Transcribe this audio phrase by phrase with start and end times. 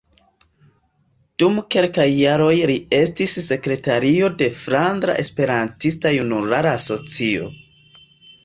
[1.41, 7.53] Dum kelkaj jaroj li estis sekretario de Flandra Esperantista Junulara Asocio.